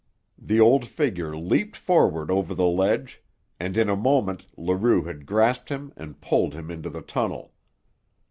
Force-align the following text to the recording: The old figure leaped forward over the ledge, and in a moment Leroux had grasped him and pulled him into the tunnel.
The 0.41 0.59
old 0.59 0.87
figure 0.87 1.37
leaped 1.37 1.75
forward 1.75 2.31
over 2.31 2.55
the 2.55 2.65
ledge, 2.65 3.21
and 3.59 3.77
in 3.77 3.87
a 3.87 3.95
moment 3.95 4.47
Leroux 4.57 5.03
had 5.03 5.27
grasped 5.27 5.69
him 5.69 5.93
and 5.95 6.19
pulled 6.19 6.55
him 6.55 6.71
into 6.71 6.89
the 6.89 7.03
tunnel. 7.03 7.53